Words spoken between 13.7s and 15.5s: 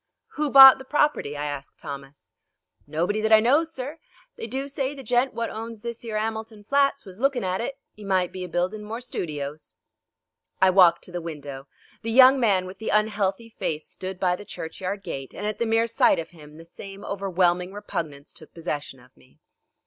stood by the churchyard gate, and